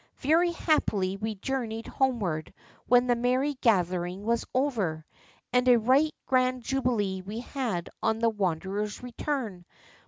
Very 0.21 0.51
happily 0.53 1.15
we 1.15 1.35
journeyed 1.35 1.85
homeward 1.85 2.55
when 2.87 3.05
the 3.05 3.15
merry 3.15 3.53
gathering 3.61 4.23
was 4.25 4.43
over. 4.51 5.05
And 5.53 5.67
a 5.67 5.77
right 5.77 6.15
grand 6.25 6.63
jubilee 6.63 7.21
we 7.21 7.41
had 7.41 7.87
on 8.01 8.17
the 8.17 8.29
wanderer's 8.29 9.03
return. 9.03 9.63